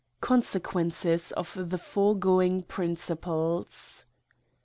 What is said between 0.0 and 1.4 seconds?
Consequences